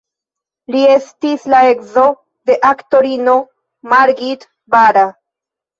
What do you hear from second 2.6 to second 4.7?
aktorino Margit